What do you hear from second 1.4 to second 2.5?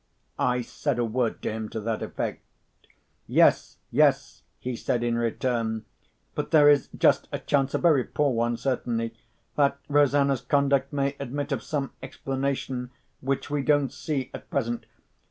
to him to that effect.